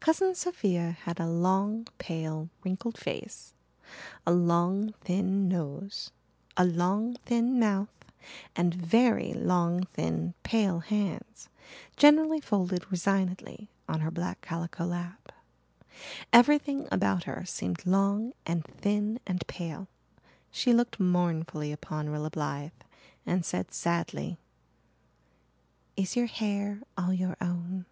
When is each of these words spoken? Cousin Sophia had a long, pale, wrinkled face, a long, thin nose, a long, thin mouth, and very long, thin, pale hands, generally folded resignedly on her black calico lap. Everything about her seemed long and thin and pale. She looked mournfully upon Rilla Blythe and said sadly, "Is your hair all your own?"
Cousin 0.00 0.34
Sophia 0.34 0.92
had 1.02 1.20
a 1.20 1.26
long, 1.28 1.86
pale, 1.98 2.48
wrinkled 2.64 2.96
face, 2.96 3.52
a 4.26 4.32
long, 4.32 4.94
thin 5.02 5.46
nose, 5.48 6.12
a 6.56 6.64
long, 6.64 7.12
thin 7.26 7.60
mouth, 7.60 7.90
and 8.56 8.72
very 8.74 9.34
long, 9.34 9.82
thin, 9.92 10.32
pale 10.44 10.78
hands, 10.78 11.50
generally 11.94 12.40
folded 12.40 12.90
resignedly 12.90 13.68
on 13.86 14.00
her 14.00 14.10
black 14.10 14.40
calico 14.40 14.86
lap. 14.86 15.30
Everything 16.32 16.88
about 16.90 17.24
her 17.24 17.44
seemed 17.44 17.84
long 17.84 18.32
and 18.46 18.64
thin 18.64 19.20
and 19.26 19.46
pale. 19.46 19.88
She 20.50 20.72
looked 20.72 20.98
mournfully 20.98 21.70
upon 21.70 22.08
Rilla 22.08 22.30
Blythe 22.30 22.72
and 23.26 23.44
said 23.44 23.74
sadly, 23.74 24.38
"Is 25.98 26.16
your 26.16 26.24
hair 26.28 26.80
all 26.96 27.12
your 27.12 27.36
own?" 27.42 27.84